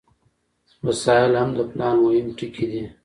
وسایل 0.85 1.33
هم 1.41 1.49
د 1.57 1.59
پلان 1.71 1.95
مهم 2.03 2.27
ټکي 2.37 2.65
دي. 2.71 2.83